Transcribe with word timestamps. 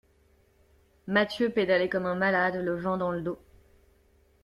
Mathieu 1.05 1.51
pédalait 1.51 1.87
comme 1.87 2.07
un 2.07 2.15
malade, 2.15 2.55
le 2.55 2.75
vent 2.75 2.97
dans 2.97 3.11
le 3.11 3.21
dos. 3.21 3.37